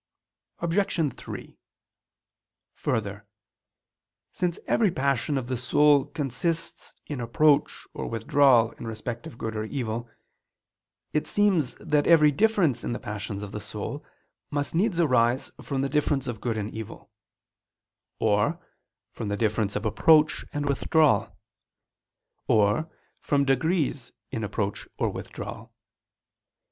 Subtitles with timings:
[0.61, 1.13] Obj.
[1.15, 1.57] 3:
[2.73, 3.27] Further,
[4.33, 9.55] since every passion of the soul consists in approach or withdrawal in respect of good
[9.55, 10.09] or evil,
[11.13, 14.03] it seems that every difference in the passions of the soul
[14.49, 17.11] must needs arise from the difference of good and evil;
[18.17, 18.59] or
[19.11, 21.37] from the difference of approach and withdrawal;
[22.47, 22.89] or
[23.21, 25.71] from degrees in approach or withdrawal.